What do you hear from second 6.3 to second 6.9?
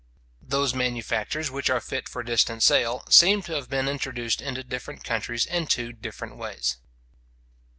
ways.